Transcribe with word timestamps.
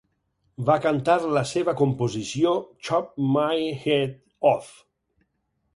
Va 0.69 0.77
cantar 0.85 1.17
la 1.35 1.43
seva 1.49 1.75
composició 1.83 2.55
Chop 2.89 3.15
My 3.37 3.71
Head 3.85 4.19
Off. 4.55 4.75